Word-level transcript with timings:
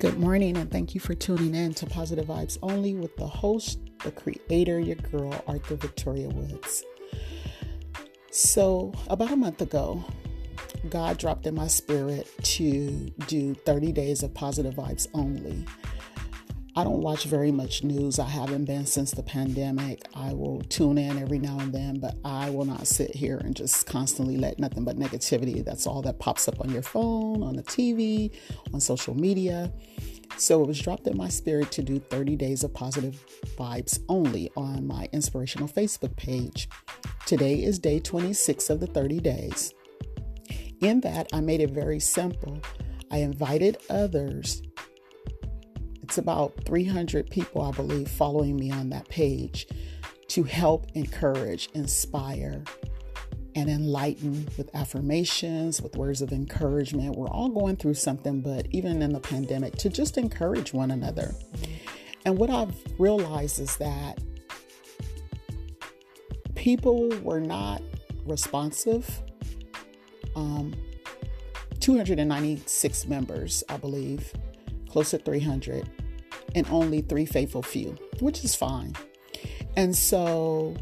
Good 0.00 0.18
morning, 0.18 0.56
and 0.56 0.70
thank 0.70 0.94
you 0.94 1.00
for 1.00 1.14
tuning 1.14 1.54
in 1.54 1.74
to 1.74 1.84
Positive 1.84 2.24
Vibes 2.24 2.56
Only 2.62 2.94
with 2.94 3.14
the 3.18 3.26
host, 3.26 3.80
the 4.02 4.10
creator, 4.10 4.80
your 4.80 4.96
girl, 4.96 5.44
Arthur 5.46 5.76
Victoria 5.76 6.30
Woods. 6.30 6.82
So, 8.30 8.94
about 9.08 9.30
a 9.30 9.36
month 9.36 9.60
ago, 9.60 10.02
God 10.88 11.18
dropped 11.18 11.46
in 11.46 11.54
my 11.54 11.66
spirit 11.66 12.32
to 12.44 13.10
do 13.26 13.52
30 13.52 13.92
days 13.92 14.22
of 14.22 14.32
positive 14.32 14.72
vibes 14.72 15.06
only. 15.12 15.66
I 16.76 16.84
don't 16.84 17.00
watch 17.00 17.24
very 17.24 17.50
much 17.50 17.82
news. 17.82 18.20
I 18.20 18.28
haven't 18.28 18.64
been 18.64 18.86
since 18.86 19.10
the 19.10 19.24
pandemic. 19.24 20.06
I 20.14 20.32
will 20.32 20.60
tune 20.68 20.98
in 20.98 21.18
every 21.18 21.40
now 21.40 21.58
and 21.58 21.72
then, 21.72 21.98
but 21.98 22.14
I 22.24 22.50
will 22.50 22.64
not 22.64 22.86
sit 22.86 23.14
here 23.14 23.38
and 23.38 23.56
just 23.56 23.86
constantly 23.86 24.36
let 24.36 24.60
nothing 24.60 24.84
but 24.84 24.96
negativity. 24.96 25.64
That's 25.64 25.86
all 25.86 26.00
that 26.02 26.20
pops 26.20 26.46
up 26.46 26.60
on 26.60 26.70
your 26.70 26.82
phone, 26.82 27.42
on 27.42 27.56
the 27.56 27.64
TV, 27.64 28.30
on 28.72 28.80
social 28.80 29.14
media. 29.14 29.72
So 30.36 30.62
it 30.62 30.68
was 30.68 30.80
dropped 30.80 31.08
in 31.08 31.16
my 31.16 31.28
spirit 31.28 31.72
to 31.72 31.82
do 31.82 31.98
30 31.98 32.36
days 32.36 32.62
of 32.62 32.72
positive 32.72 33.18
vibes 33.56 33.98
only 34.08 34.50
on 34.56 34.86
my 34.86 35.08
inspirational 35.12 35.66
Facebook 35.66 36.14
page. 36.14 36.68
Today 37.26 37.64
is 37.64 37.80
day 37.80 37.98
26 37.98 38.70
of 38.70 38.78
the 38.78 38.86
30 38.86 39.18
days. 39.18 39.74
In 40.80 41.00
that, 41.00 41.28
I 41.32 41.40
made 41.40 41.60
it 41.60 41.70
very 41.70 41.98
simple. 41.98 42.60
I 43.10 43.18
invited 43.18 43.78
others 43.90 44.62
it's 46.10 46.18
about 46.18 46.64
300 46.64 47.30
people, 47.30 47.62
I 47.62 47.70
believe, 47.70 48.08
following 48.08 48.56
me 48.56 48.72
on 48.72 48.90
that 48.90 49.08
page 49.08 49.68
to 50.26 50.42
help 50.42 50.88
encourage, 50.94 51.68
inspire, 51.74 52.64
and 53.54 53.70
enlighten 53.70 54.48
with 54.58 54.74
affirmations, 54.74 55.80
with 55.80 55.94
words 55.94 56.20
of 56.20 56.32
encouragement. 56.32 57.14
We're 57.14 57.28
all 57.28 57.48
going 57.48 57.76
through 57.76 57.94
something, 57.94 58.40
but 58.40 58.66
even 58.72 59.02
in 59.02 59.12
the 59.12 59.20
pandemic, 59.20 59.76
to 59.76 59.88
just 59.88 60.18
encourage 60.18 60.72
one 60.72 60.90
another. 60.90 61.32
And 62.24 62.36
what 62.36 62.50
I've 62.50 62.74
realized 62.98 63.60
is 63.60 63.76
that 63.76 64.18
people 66.56 67.08
were 67.22 67.40
not 67.40 67.82
responsive. 68.26 69.08
Um, 70.34 70.74
296 71.78 73.06
members, 73.06 73.62
I 73.68 73.76
believe, 73.76 74.34
close 74.88 75.10
to 75.10 75.18
300 75.18 75.88
and 76.54 76.66
only 76.70 77.00
three 77.00 77.26
faithful 77.26 77.62
few, 77.62 77.96
which 78.20 78.44
is 78.44 78.54
fine. 78.54 78.94
And 79.76 79.94
so 79.94 80.76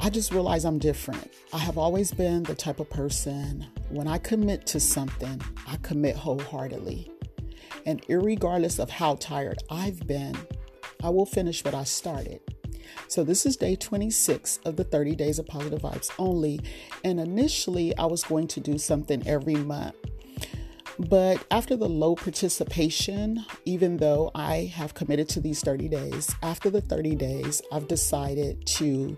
I 0.00 0.10
just 0.10 0.32
realized 0.32 0.66
I'm 0.66 0.78
different. 0.78 1.32
I 1.52 1.58
have 1.58 1.78
always 1.78 2.12
been 2.12 2.42
the 2.42 2.54
type 2.54 2.80
of 2.80 2.90
person 2.90 3.66
when 3.90 4.08
I 4.08 4.18
commit 4.18 4.66
to 4.66 4.80
something, 4.80 5.40
I 5.66 5.76
commit 5.76 6.16
wholeheartedly. 6.16 7.10
And 7.86 8.02
regardless 8.08 8.78
of 8.78 8.90
how 8.90 9.16
tired 9.16 9.62
I've 9.70 10.06
been, 10.06 10.36
I 11.02 11.10
will 11.10 11.26
finish 11.26 11.64
what 11.64 11.74
I 11.74 11.84
started. 11.84 12.40
So, 13.08 13.24
this 13.24 13.46
is 13.46 13.56
day 13.56 13.76
26 13.76 14.58
of 14.64 14.76
the 14.76 14.84
30 14.84 15.16
days 15.16 15.38
of 15.38 15.46
positive 15.46 15.82
vibes 15.82 16.10
only. 16.18 16.60
And 17.04 17.20
initially, 17.20 17.96
I 17.96 18.06
was 18.06 18.24
going 18.24 18.48
to 18.48 18.60
do 18.60 18.78
something 18.78 19.26
every 19.26 19.54
month 19.54 19.96
but 20.98 21.44
after 21.50 21.76
the 21.76 21.88
low 21.88 22.14
participation, 22.14 23.44
even 23.64 23.96
though 23.96 24.30
I 24.34 24.72
have 24.74 24.94
committed 24.94 25.28
to 25.30 25.40
these 25.40 25.60
30 25.60 25.88
days, 25.88 26.34
after 26.42 26.70
the 26.70 26.80
30 26.80 27.16
days, 27.16 27.62
I've 27.72 27.88
decided 27.88 28.64
to 28.66 29.16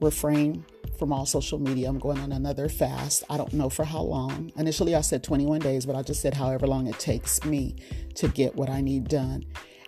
refrain 0.00 0.64
from 0.98 1.12
all 1.12 1.26
social 1.26 1.58
media. 1.58 1.88
I'm 1.88 1.98
going 1.98 2.18
on 2.18 2.32
another 2.32 2.68
fast. 2.68 3.24
I 3.30 3.36
don't 3.36 3.52
know 3.52 3.68
for 3.68 3.84
how 3.84 4.02
long. 4.02 4.52
Initially, 4.56 4.94
I 4.94 5.00
said 5.00 5.22
21 5.22 5.60
days, 5.60 5.86
but 5.86 5.96
I 5.96 6.02
just 6.02 6.20
said 6.20 6.34
however 6.34 6.66
long 6.66 6.86
it 6.86 6.98
takes 6.98 7.44
me 7.44 7.76
to 8.16 8.28
get 8.28 8.54
what 8.54 8.70
I 8.70 8.80
need 8.80 9.08
done. 9.08 9.44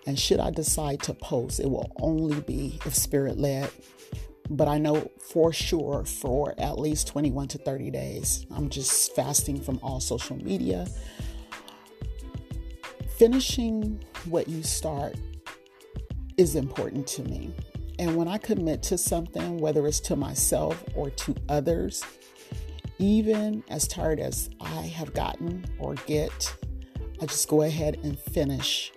And 0.07 0.19
should 0.19 0.39
I 0.39 0.51
decide 0.51 1.01
to 1.03 1.13
post, 1.13 1.59
it 1.59 1.69
will 1.69 1.91
only 1.99 2.39
be 2.41 2.79
if 2.85 2.95
spirit 2.95 3.37
led. 3.37 3.69
But 4.49 4.67
I 4.67 4.77
know 4.77 5.09
for 5.19 5.51
sure 5.51 6.05
for 6.05 6.53
at 6.57 6.77
least 6.77 7.07
21 7.07 7.47
to 7.49 7.57
30 7.57 7.89
days, 7.91 8.45
I'm 8.51 8.69
just 8.69 9.15
fasting 9.15 9.59
from 9.59 9.79
all 9.81 9.99
social 9.99 10.37
media 10.37 10.87
finishing 13.17 14.03
what 14.25 14.47
you 14.49 14.61
start 14.61 15.15
is 16.37 16.55
important 16.55 17.07
to 17.07 17.23
me. 17.23 17.53
And 17.97 18.17
when 18.17 18.27
I 18.27 18.37
commit 18.37 18.83
to 18.83 18.97
something, 18.97 19.57
whether 19.57 19.87
it's 19.87 20.01
to 20.01 20.17
myself 20.17 20.83
or 20.95 21.09
to 21.11 21.35
others, 21.47 22.03
even 22.99 23.63
as 23.69 23.87
tired 23.87 24.19
as 24.19 24.49
I 24.59 24.81
have 24.81 25.13
gotten 25.13 25.65
or 25.79 25.95
get, 26.05 26.53
I 27.21 27.25
just 27.25 27.47
go 27.47 27.61
ahead 27.61 27.99
and 28.03 28.19
finish. 28.19 28.91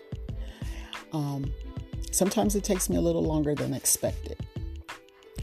Um, 1.12 1.52
sometimes 2.10 2.56
it 2.56 2.64
takes 2.64 2.90
me 2.90 2.96
a 2.96 3.00
little 3.00 3.22
longer 3.22 3.54
than 3.54 3.72
expected. 3.72 4.36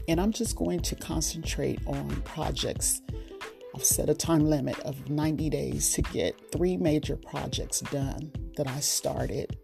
And 0.08 0.20
I'm 0.20 0.32
just 0.32 0.56
going 0.56 0.80
to 0.80 0.94
concentrate 0.94 1.80
on 1.86 2.08
projects. 2.22 3.02
I've 3.74 3.84
set 3.84 4.08
a 4.08 4.14
time 4.14 4.48
limit 4.48 4.78
of 4.80 5.10
90 5.10 5.50
days 5.50 5.92
to 5.94 6.02
get 6.02 6.34
three 6.52 6.76
major 6.76 7.16
projects 7.16 7.80
done 7.80 8.32
that 8.56 8.68
I 8.68 8.80
started 8.80 9.56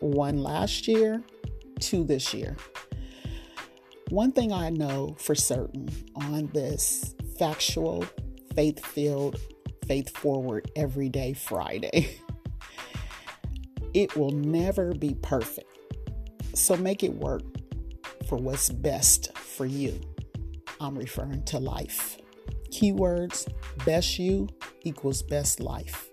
one 0.00 0.42
last 0.42 0.88
year, 0.88 1.22
two 1.78 2.04
this 2.04 2.34
year. 2.34 2.56
One 4.08 4.32
thing 4.32 4.52
I 4.52 4.70
know 4.70 5.14
for 5.18 5.34
certain 5.34 5.88
on 6.16 6.48
this 6.52 7.14
factual, 7.38 8.04
faith 8.56 8.84
filled, 8.84 9.38
faith 9.86 10.16
forward 10.16 10.70
everyday 10.74 11.32
Friday, 11.32 12.18
it 13.94 14.16
will 14.16 14.32
never 14.32 14.94
be 14.94 15.14
perfect. 15.14 15.68
So 16.54 16.76
make 16.76 17.04
it 17.04 17.14
work 17.14 17.42
for 18.28 18.36
what's 18.36 18.68
best 18.68 19.30
for 19.60 19.66
you. 19.66 20.00
I'm 20.80 20.96
referring 20.96 21.42
to 21.44 21.58
life. 21.58 22.16
Keywords 22.70 23.46
best 23.84 24.18
you 24.18 24.48
equals 24.84 25.20
best 25.20 25.60
life. 25.60 26.08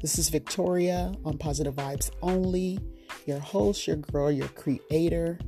This 0.00 0.18
is 0.18 0.30
Victoria 0.30 1.14
on 1.24 1.38
Positive 1.38 1.76
Vibes 1.76 2.10
Only, 2.22 2.80
your 3.24 3.38
host, 3.38 3.86
your 3.86 3.98
girl, 3.98 4.32
your 4.32 4.48
creator. 4.48 5.38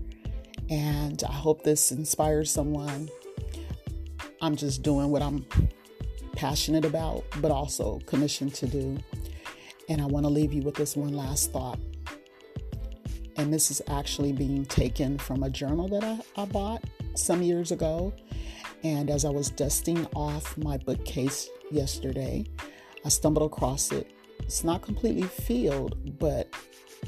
And 0.71 1.25
I 1.28 1.33
hope 1.33 1.65
this 1.65 1.91
inspires 1.91 2.53
someone. 2.53 3.09
I'm 4.41 4.55
just 4.55 4.84
doing 4.84 5.11
what 5.11 5.21
I'm 5.21 5.45
passionate 6.37 6.84
about, 6.84 7.25
but 7.41 7.51
also 7.51 7.99
commissioned 8.06 8.55
to 8.55 8.69
do. 8.69 8.97
And 9.89 10.01
I 10.01 10.06
want 10.06 10.25
to 10.25 10.31
leave 10.31 10.53
you 10.53 10.62
with 10.62 10.77
this 10.77 10.95
one 10.95 11.15
last 11.15 11.53
thought. 11.53 11.81
And 13.37 13.53
this 13.53 13.72
is 13.72 13.83
actually 13.89 14.31
being 14.31 14.65
taken 14.66 15.19
from 15.19 15.43
a 15.43 15.51
journal 15.51 15.89
that 15.89 16.05
I, 16.05 16.21
I 16.41 16.45
bought 16.45 16.84
some 17.14 17.42
years 17.42 17.72
ago. 17.72 18.12
And 18.82 19.10
as 19.10 19.25
I 19.25 19.30
was 19.30 19.50
dusting 19.50 20.06
off 20.14 20.56
my 20.58 20.76
bookcase 20.76 21.48
yesterday, 21.70 22.44
I 23.04 23.08
stumbled 23.08 23.50
across 23.50 23.92
it 23.92 24.14
it's 24.44 24.64
not 24.64 24.82
completely 24.82 25.22
filled, 25.22 26.19
but 26.19 26.48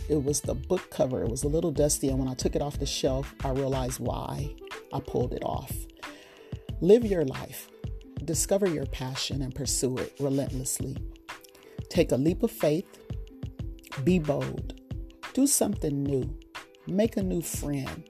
it 0.08 0.22
was 0.22 0.40
the 0.40 0.54
book 0.54 0.90
cover. 0.90 1.22
It 1.22 1.28
was 1.28 1.44
a 1.44 1.48
little 1.48 1.70
dusty, 1.70 2.08
and 2.08 2.18
when 2.18 2.28
I 2.28 2.34
took 2.34 2.56
it 2.56 2.62
off 2.62 2.78
the 2.78 2.86
shelf, 2.86 3.34
I 3.44 3.50
realized 3.50 4.00
why 4.00 4.54
I 4.92 5.00
pulled 5.00 5.32
it 5.32 5.44
off. 5.44 5.72
Live 6.80 7.04
your 7.04 7.24
life, 7.24 7.68
discover 8.24 8.66
your 8.68 8.86
passion, 8.86 9.42
and 9.42 9.54
pursue 9.54 9.96
it 9.98 10.14
relentlessly. 10.18 10.96
Take 11.88 12.12
a 12.12 12.16
leap 12.16 12.42
of 12.42 12.50
faith, 12.50 12.86
be 14.02 14.18
bold, 14.18 14.80
do 15.34 15.46
something 15.46 16.02
new, 16.02 16.36
make 16.86 17.16
a 17.16 17.22
new 17.22 17.42
friend, 17.42 18.08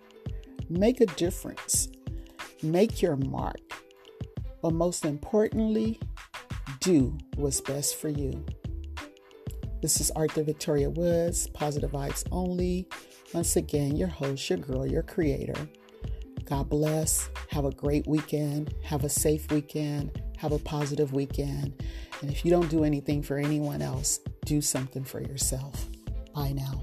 make 0.68 1.00
a 1.00 1.06
difference, 1.06 1.88
make 2.62 3.02
your 3.02 3.16
mark, 3.16 3.60
but 4.62 4.72
most 4.72 5.04
importantly, 5.04 6.00
do 6.80 7.16
what's 7.36 7.60
best 7.60 7.96
for 7.96 8.08
you. 8.08 8.44
This 9.82 10.00
is 10.00 10.10
Arthur 10.12 10.42
Victoria 10.42 10.90
Woods, 10.90 11.48
Positive 11.48 11.90
Vibes 11.90 12.24
Only. 12.32 12.88
Once 13.32 13.56
again, 13.56 13.96
your 13.96 14.08
host, 14.08 14.48
your 14.48 14.58
girl, 14.58 14.86
your 14.86 15.02
creator. 15.02 15.68
God 16.44 16.68
bless. 16.68 17.28
Have 17.50 17.64
a 17.64 17.70
great 17.70 18.06
weekend. 18.06 18.74
Have 18.84 19.04
a 19.04 19.08
safe 19.08 19.50
weekend. 19.50 20.22
Have 20.38 20.52
a 20.52 20.58
positive 20.58 21.12
weekend. 21.12 21.82
And 22.22 22.30
if 22.30 22.44
you 22.44 22.50
don't 22.50 22.70
do 22.70 22.84
anything 22.84 23.22
for 23.22 23.38
anyone 23.38 23.82
else, 23.82 24.20
do 24.44 24.60
something 24.60 25.04
for 25.04 25.20
yourself. 25.20 25.88
Bye 26.34 26.52
now. 26.52 26.82